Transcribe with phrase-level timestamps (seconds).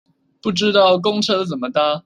[0.41, 1.99] 不知道公車怎麼搭